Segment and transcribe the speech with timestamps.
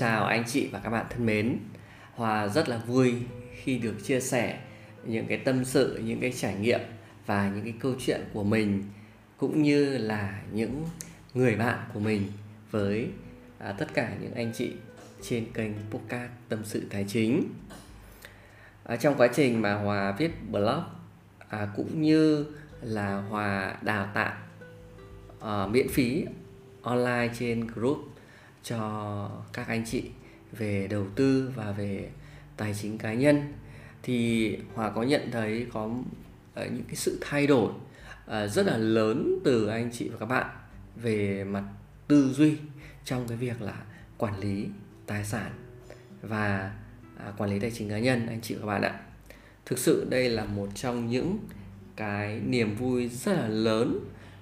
[0.00, 1.58] Chào anh chị và các bạn thân mến.
[2.14, 3.14] Hòa rất là vui
[3.62, 4.58] khi được chia sẻ
[5.04, 6.80] những cái tâm sự, những cái trải nghiệm
[7.26, 8.84] và những cái câu chuyện của mình
[9.36, 10.84] cũng như là những
[11.34, 12.22] người bạn của mình
[12.70, 13.08] với
[13.58, 14.72] à, tất cả những anh chị
[15.22, 17.44] trên kênh podcast tâm sự tài chính.
[18.84, 20.82] À, trong quá trình mà Hòa viết blog
[21.48, 22.46] à, cũng như
[22.82, 24.36] là Hòa đào tạo
[25.40, 26.24] à, miễn phí
[26.82, 27.98] online trên group
[28.62, 30.02] cho các anh chị
[30.52, 32.10] về đầu tư và về
[32.56, 33.52] tài chính cá nhân
[34.02, 35.90] thì Hòa có nhận thấy có
[36.54, 37.72] ờ, những cái sự thay đổi
[38.26, 40.46] ờ, rất là lớn từ anh chị và các bạn
[40.96, 41.64] về mặt
[42.08, 42.56] tư duy
[43.04, 43.82] trong cái việc là
[44.18, 44.66] quản lý
[45.06, 45.50] tài sản
[46.22, 46.74] và
[47.24, 49.00] à, quản lý tài chính cá nhân, anh chị và các bạn ạ.
[49.66, 51.38] Thực sự đây là một trong những
[51.96, 53.98] cái niềm vui rất là lớn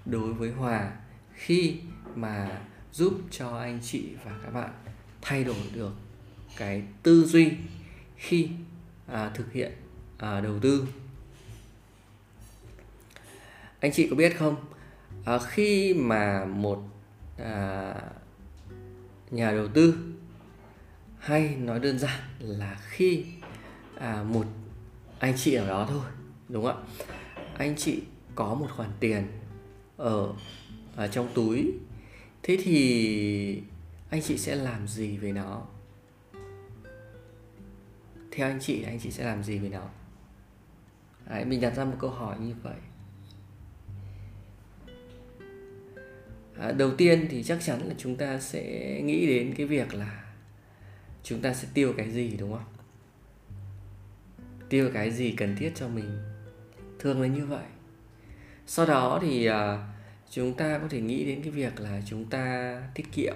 [0.07, 0.93] đối với Hòa
[1.35, 1.77] khi
[2.15, 2.61] mà
[2.93, 4.71] giúp cho anh chị và các bạn
[5.23, 5.93] thay đổi được
[6.57, 7.53] cái tư duy
[8.17, 8.49] khi
[9.07, 9.73] à, thực hiện
[10.19, 10.87] à, đầu tư.
[13.81, 14.57] Anh chị có biết không?
[15.25, 16.83] À, khi mà một
[17.39, 17.95] à,
[19.31, 19.95] nhà đầu tư
[21.19, 23.25] hay nói đơn giản là khi
[23.99, 24.45] à, một
[25.19, 26.05] anh chị ở đó thôi
[26.49, 27.05] đúng không ạ?
[27.59, 28.03] Anh chị
[28.35, 29.27] có một khoản tiền
[29.97, 30.33] ở,
[30.97, 31.73] ở trong túi
[32.43, 33.63] thế thì
[34.11, 35.67] anh chị sẽ làm gì về nó?
[38.33, 39.89] Theo anh chị anh chị sẽ làm gì về nó?
[41.27, 42.77] Đấy, mình đặt ra một câu hỏi như vậy.
[46.59, 48.63] À, đầu tiên thì chắc chắn là chúng ta sẽ
[49.05, 50.25] nghĩ đến cái việc là
[51.23, 52.65] chúng ta sẽ tiêu cái gì đúng không?
[54.69, 56.19] Tiêu cái gì cần thiết cho mình?
[56.99, 57.65] Thường là như vậy.
[58.67, 59.89] Sau đó thì à,
[60.31, 63.35] chúng ta có thể nghĩ đến cái việc là chúng ta tiết kiệm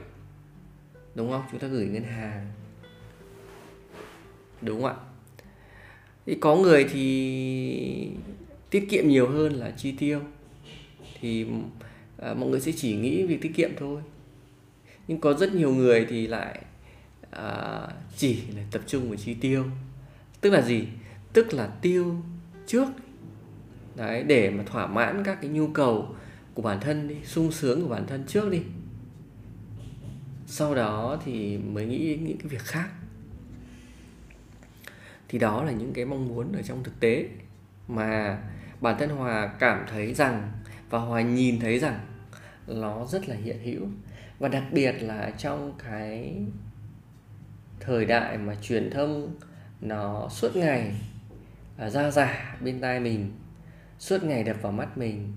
[1.15, 1.43] đúng không?
[1.51, 2.47] Chúng ta gửi ngân hàng.
[4.61, 4.97] Đúng không ạ?
[6.27, 8.11] Thì có người thì
[8.71, 10.21] tiết kiệm nhiều hơn là chi tiêu.
[11.21, 11.47] Thì
[12.19, 14.03] à, mọi người sẽ chỉ nghĩ việc tiết kiệm thôi.
[15.09, 16.63] Nhưng có rất nhiều người thì lại
[17.31, 17.81] à,
[18.17, 19.65] chỉ là tập trung vào chi tiêu.
[20.41, 20.85] Tức là gì?
[21.33, 22.17] Tức là tiêu
[22.67, 22.89] trước.
[23.97, 26.15] Đấy để mà thỏa mãn các cái nhu cầu
[26.55, 28.63] của bản thân đi, sung sướng của bản thân trước đi.
[30.47, 32.89] Sau đó thì mới nghĩ đến những cái việc khác.
[35.29, 37.29] Thì đó là những cái mong muốn ở trong thực tế
[37.89, 38.39] mà
[38.81, 40.53] bản thân hòa cảm thấy rằng
[40.91, 42.01] và hòa nhìn thấy rằng
[42.67, 43.89] nó rất là hiện hữu.
[44.39, 46.37] Và đặc biệt là trong cái
[47.81, 49.37] thời đại mà truyền thông
[49.81, 50.93] nó suốt ngày
[51.77, 53.33] à, ra giả dạ bên tai mình,
[53.99, 55.33] suốt ngày đập vào mắt mình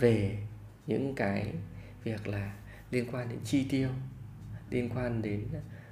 [0.00, 0.38] về
[0.86, 1.46] những cái
[2.04, 2.54] việc là
[2.90, 3.88] liên quan đến chi tiêu
[4.70, 5.46] liên quan đến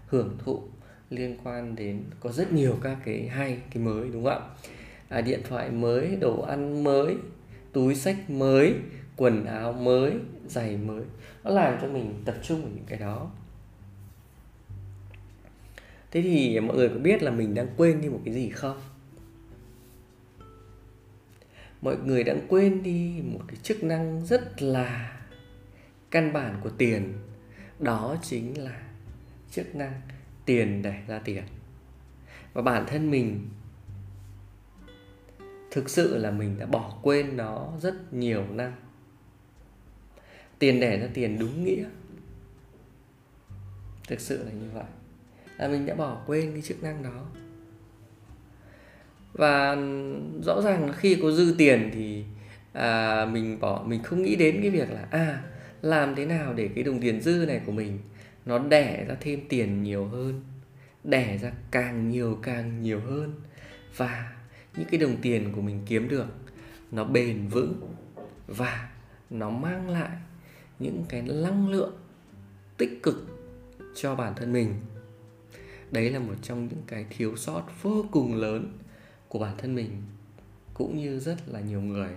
[0.06, 0.62] hưởng thụ
[1.10, 4.48] liên quan đến có rất nhiều các cái hay cái mới đúng không ạ?
[5.08, 7.16] À, điện thoại mới đồ ăn mới
[7.72, 8.74] túi sách mới
[9.16, 10.12] quần áo mới
[10.46, 11.02] giày mới.
[11.44, 13.30] Nó làm cho mình tập trung vào những cái đó.
[16.10, 18.80] Thế thì mọi người có biết là mình đang quên đi một cái gì không?
[21.80, 25.20] Mọi người đang quên đi một cái chức năng rất là
[26.10, 27.12] căn bản của tiền.
[27.78, 28.82] Đó chính là
[29.50, 30.00] chức năng
[30.44, 31.42] tiền để ra tiền.
[32.52, 33.48] Và bản thân mình,
[35.70, 38.72] thực sự là mình đã bỏ quên nó rất nhiều năm.
[40.58, 41.84] Tiền để ra tiền đúng nghĩa.
[44.08, 44.84] Thực sự là như vậy.
[45.58, 47.26] Là mình đã bỏ quên cái chức năng đó
[49.38, 49.76] và
[50.42, 52.24] rõ ràng là khi có dư tiền thì
[52.72, 55.42] à, mình bỏ mình không nghĩ đến cái việc là à
[55.82, 57.98] làm thế nào để cái đồng tiền dư này của mình
[58.46, 60.42] nó đẻ ra thêm tiền nhiều hơn
[61.04, 63.32] đẻ ra càng nhiều càng nhiều hơn.
[63.96, 64.32] Và
[64.76, 66.26] những cái đồng tiền của mình kiếm được
[66.90, 67.80] nó bền vững
[68.46, 68.88] và
[69.30, 70.16] nó mang lại
[70.78, 71.96] những cái năng lượng
[72.76, 73.26] tích cực
[73.94, 74.74] cho bản thân mình.
[75.90, 78.72] Đấy là một trong những cái thiếu sót vô cùng lớn
[79.28, 80.02] của bản thân mình,
[80.74, 82.10] cũng như rất là nhiều người.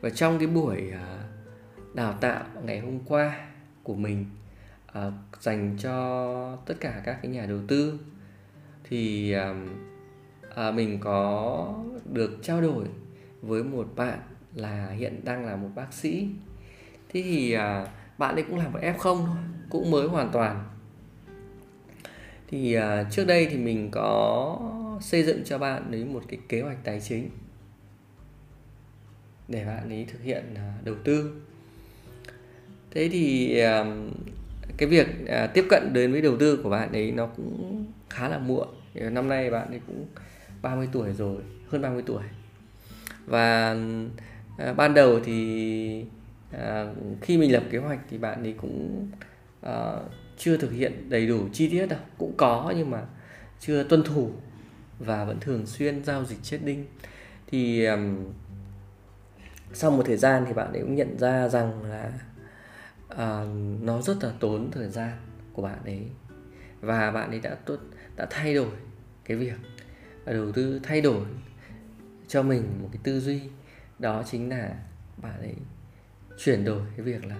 [0.00, 1.24] Và trong cái buổi à,
[1.94, 3.48] đào tạo ngày hôm qua
[3.82, 4.26] của mình
[4.92, 7.98] à, dành cho tất cả các cái nhà đầu tư,
[8.84, 9.32] thì
[10.54, 11.74] à, mình có
[12.12, 12.84] được trao đổi
[13.42, 14.18] với một bạn
[14.54, 16.28] là hiện đang là một bác sĩ.
[17.08, 17.56] Thế thì
[18.18, 19.36] bạn ấy cũng là một f không thôi,
[19.70, 20.64] cũng mới hoàn toàn.
[22.48, 22.76] Thì
[23.10, 24.58] trước đây thì mình có
[25.00, 27.30] xây dựng cho bạn ấy một cái kế hoạch tài chính
[29.48, 31.32] để bạn ấy thực hiện à, đầu tư.
[32.90, 33.84] Thế thì à,
[34.76, 38.28] cái việc à, tiếp cận đến với đầu tư của bạn ấy nó cũng khá
[38.28, 38.68] là muộn.
[38.94, 40.06] Năm nay bạn ấy cũng
[40.62, 42.22] 30 tuổi rồi, hơn 30 tuổi.
[43.26, 43.76] Và
[44.76, 46.04] ban đầu thì
[47.20, 49.08] khi mình lập kế hoạch thì bạn ấy cũng
[50.38, 51.98] chưa thực hiện đầy đủ chi tiết đâu.
[52.18, 53.02] Cũng có nhưng mà
[53.60, 54.30] chưa tuân thủ
[54.98, 56.86] và vẫn thường xuyên giao dịch chết đinh.
[57.46, 58.24] Thì um,
[59.72, 62.12] sau một thời gian thì bạn ấy cũng nhận ra rằng là
[63.12, 63.48] uh,
[63.82, 65.16] nó rất là tốn thời gian
[65.52, 66.02] của bạn ấy.
[66.80, 67.76] Và bạn ấy đã tốt
[68.16, 68.70] đã thay đổi
[69.24, 69.56] cái việc
[70.24, 71.26] à, đầu tư thay đổi
[72.28, 73.40] cho mình một cái tư duy.
[73.98, 74.74] Đó chính là
[75.16, 75.54] bạn ấy
[76.38, 77.36] chuyển đổi cái việc là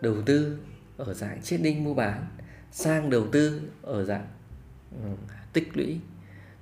[0.00, 0.58] đầu tư
[0.96, 2.26] ở dạng chiết đinh mua bán
[2.72, 4.26] sang đầu tư ở dạng
[5.04, 5.16] um,
[5.52, 6.00] tích lũy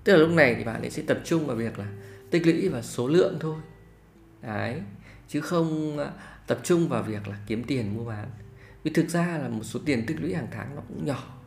[0.06, 1.86] tức là lúc này thì bạn ấy sẽ tập trung vào việc là
[2.30, 3.56] tích lũy và số lượng thôi.
[4.42, 4.80] Đấy.
[5.28, 6.10] Chứ không à,
[6.46, 8.30] tập trung vào việc là kiếm tiền mua bán.
[8.82, 11.38] Vì thực ra là một số tiền tích lũy hàng tháng nó cũng nhỏ.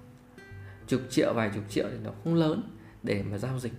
[0.87, 3.73] Chục triệu vài chục triệu thì nó không lớn để mà giao dịch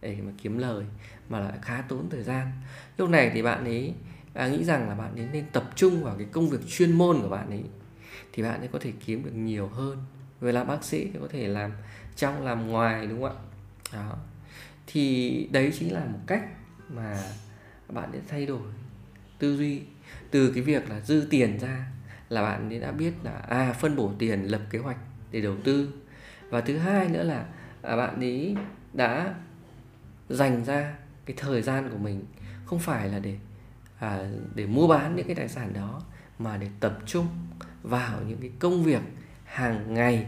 [0.00, 0.84] để mà kiếm lời
[1.28, 2.52] mà lại khá tốn thời gian.
[2.98, 3.94] Lúc này thì bạn ấy
[4.34, 7.22] à, nghĩ rằng là bạn ấy nên tập trung vào cái công việc chuyên môn
[7.22, 7.64] của bạn ấy
[8.32, 9.98] thì bạn ấy có thể kiếm được nhiều hơn.
[10.40, 11.72] Về làm bác sĩ thì có thể làm
[12.16, 13.42] trong làm ngoài đúng không ạ?
[13.92, 14.16] Đó.
[14.86, 16.44] Thì đấy chính là một cách
[16.88, 17.22] mà
[17.88, 18.62] bạn sẽ thay đổi
[19.38, 19.82] tư duy.
[20.30, 21.86] Từ cái việc là dư tiền ra
[22.28, 24.98] là bạn đã biết là à phân bổ tiền lập kế hoạch
[25.30, 25.92] để đầu tư.
[26.48, 27.46] Và thứ hai nữa là
[27.82, 28.56] à, bạn ấy
[28.92, 29.34] đã
[30.28, 30.94] dành ra
[31.26, 32.24] cái thời gian của mình
[32.64, 33.36] không phải là để
[33.98, 34.18] à,
[34.54, 36.02] để mua bán những cái tài sản đó
[36.38, 37.26] mà để tập trung
[37.82, 39.02] vào những cái công việc
[39.44, 40.26] hàng ngày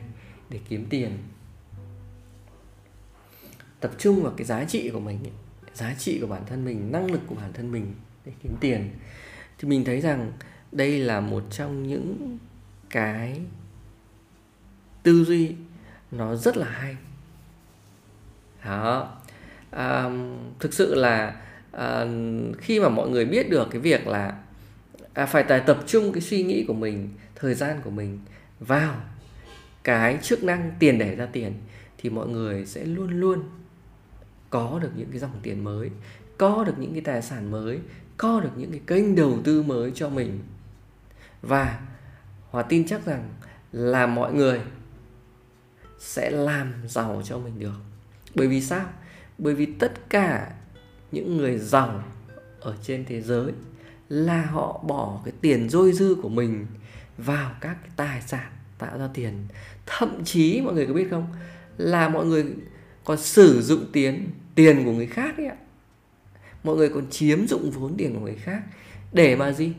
[0.50, 1.18] để kiếm tiền
[3.82, 5.18] tập trung vào cái giá trị của mình
[5.74, 7.94] giá trị của bản thân mình năng lực của bản thân mình
[8.24, 8.90] để kiếm tiền.
[9.58, 10.32] Thì mình thấy rằng
[10.72, 12.38] đây là một trong những
[12.90, 13.40] cái
[15.02, 15.54] tư duy
[16.10, 16.96] nó rất là hay.
[18.64, 19.16] Đó.
[19.70, 20.10] À,
[20.60, 21.42] thực sự là
[21.72, 22.06] à,
[22.58, 24.38] khi mà mọi người biết được cái việc là
[25.14, 28.18] à, phải tập trung cái suy nghĩ của mình thời gian của mình
[28.60, 28.96] vào
[29.82, 31.52] cái chức năng tiền để ra tiền
[31.98, 33.42] thì mọi người sẽ luôn luôn
[34.52, 35.90] có được những cái dòng tiền mới,
[36.38, 37.78] có được những cái tài sản mới,
[38.16, 40.40] có được những cái kênh đầu tư mới cho mình.
[41.42, 41.80] Và
[42.50, 43.30] hòa tin chắc rằng
[43.72, 44.60] là mọi người
[45.98, 47.80] sẽ làm giàu cho mình được.
[48.34, 48.86] Bởi vì sao?
[49.38, 50.52] Bởi vì tất cả
[51.12, 52.04] những người giàu
[52.60, 53.52] ở trên thế giới
[54.08, 56.66] là họ bỏ cái tiền dôi dư của mình
[57.18, 59.46] vào các cái tài sản tạo ra tiền.
[59.86, 61.26] Thậm chí, mọi người có biết không?
[61.78, 62.46] Là mọi người
[63.04, 65.56] còn sử dụng tiền tiền của người khác ấy ạ.
[66.64, 68.62] Mọi người còn chiếm dụng vốn tiền của người khác.
[69.12, 69.72] Để mà gì?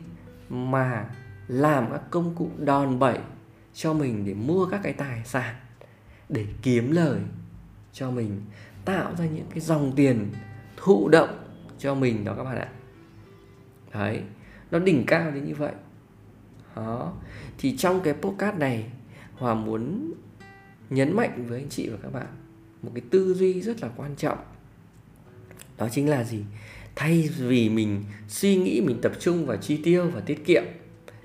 [0.48, 1.10] Mà
[1.48, 3.18] làm các công cụ đòn bẩy
[3.74, 5.54] cho mình để mua các cái tài sản,
[6.28, 7.20] để kiếm lời
[7.92, 8.40] cho mình,
[8.84, 10.32] tạo ra những cái dòng tiền
[10.76, 11.44] thụ động
[11.78, 12.68] cho mình đó các bạn ạ.
[13.92, 14.22] Đấy,
[14.70, 15.72] nó đỉnh cao đến như vậy.
[16.76, 17.12] Đó,
[17.58, 18.90] thì trong cái podcast này,
[19.34, 20.12] hòa muốn
[20.90, 22.26] nhấn mạnh với anh chị và các bạn
[22.82, 24.38] một cái tư duy rất là quan trọng
[25.76, 26.44] đó chính là gì?
[26.96, 30.62] Thay vì mình suy nghĩ mình tập trung vào chi tiêu và tiết kiệm,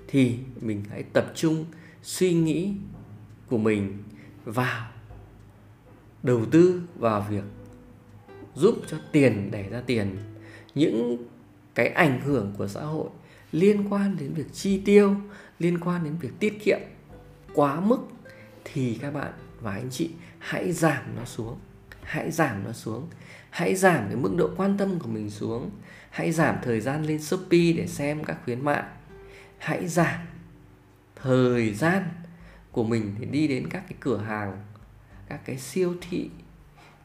[0.08, 1.64] thì mình hãy tập trung
[2.02, 2.74] suy nghĩ
[3.48, 3.98] của mình
[4.44, 4.86] vào
[6.22, 7.44] đầu tư vào việc
[8.54, 10.16] giúp cho tiền đẻ ra tiền.
[10.74, 11.26] Những
[11.74, 13.08] cái ảnh hưởng của xã hội
[13.52, 15.16] liên quan đến việc chi tiêu,
[15.58, 16.80] liên quan đến việc tiết kiệm
[17.54, 17.98] quá mức
[18.64, 21.58] thì các bạn và anh chị hãy giảm nó xuống,
[22.02, 23.08] hãy giảm nó xuống
[23.50, 25.70] hãy giảm cái mức độ quan tâm của mình xuống.
[26.10, 28.82] Hãy giảm thời gian lên shopee để xem các khuyến mại.
[29.58, 30.20] Hãy giảm
[31.22, 32.08] thời gian
[32.72, 34.64] của mình để đi đến các cái cửa hàng,
[35.28, 36.30] các cái siêu thị,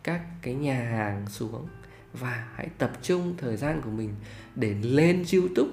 [0.04, 1.68] các cái nhà hàng xuống.
[2.14, 4.16] Và hãy tập trung thời gian của mình
[4.56, 5.72] để lên youtube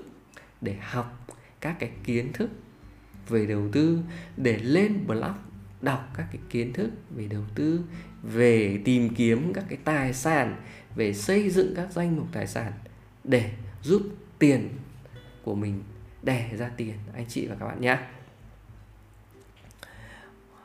[0.60, 1.26] để học
[1.60, 2.50] các cái kiến thức
[3.28, 3.98] về đầu tư,
[4.36, 5.32] để lên blog
[5.82, 7.80] đọc các cái kiến thức về đầu tư,
[8.22, 10.56] về tìm kiếm các cái tài sản,
[10.94, 12.72] về xây dựng các danh mục tài sản
[13.24, 13.50] để
[13.82, 14.02] giúp
[14.38, 14.68] tiền
[15.42, 15.82] của mình
[16.22, 17.98] đẻ ra tiền, anh chị và các bạn nhé.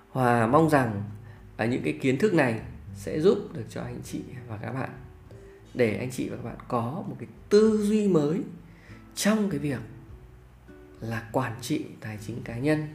[0.09, 1.03] Hòa mong rằng
[1.57, 2.59] ở những cái kiến thức này
[2.95, 4.89] sẽ giúp được cho anh chị và các bạn,
[5.73, 8.41] để anh chị và các bạn có một cái tư duy mới
[9.15, 9.79] trong cái việc
[11.01, 12.87] là quản trị tài chính cá nhân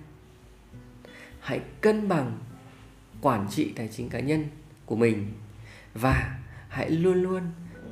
[1.43, 2.39] hãy cân bằng
[3.21, 4.45] quản trị tài chính cá nhân
[4.87, 5.33] của mình
[5.95, 7.43] và hãy luôn luôn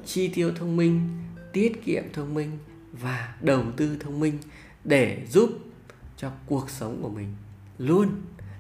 [0.07, 1.09] chi tiêu thông minh,
[1.53, 2.59] tiết kiệm thông minh
[2.93, 4.39] và đầu tư thông minh
[4.85, 5.51] để giúp
[6.17, 7.35] cho cuộc sống của mình
[7.79, 8.09] luôn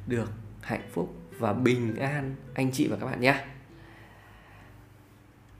[0.06, 0.30] được
[0.60, 2.34] hạnh phúc và bình an.
[2.54, 3.44] Anh chị và các bạn nhé.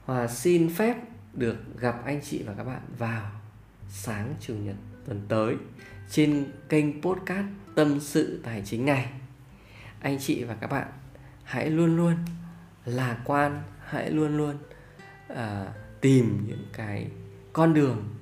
[0.05, 0.97] Hòa xin phép
[1.35, 3.31] được gặp anh chị và các bạn vào
[3.89, 5.57] sáng chủ nhật tuần tới
[6.11, 9.20] trên kênh podcast tâm sự tài chính này
[10.01, 10.89] anh chị và các bạn
[11.45, 12.15] hãy luôn luôn
[12.85, 14.59] lạc quan hãy luôn luôn
[15.33, 15.39] uh,
[16.01, 17.11] tìm những cái
[17.53, 18.15] con đường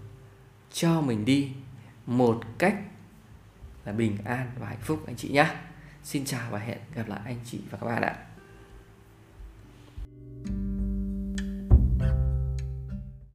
[0.72, 1.52] cho mình đi
[2.06, 2.76] một cách
[3.84, 5.54] là bình an và hạnh phúc anh chị nhé
[6.04, 8.27] xin chào và hẹn gặp lại anh chị và các bạn ạ.